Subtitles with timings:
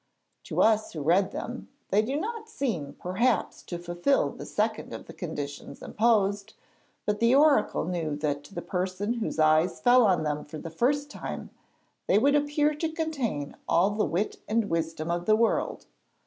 [0.45, 5.05] To us who read them, they do not seem perhaps to fulfil the second of
[5.05, 6.55] the conditions imposed,
[7.05, 10.71] but the oracle knew that to the person whose eyes fell on them for the
[10.71, 11.51] first time,
[12.07, 15.85] they would appear to contain all the wit and wisdom of the world.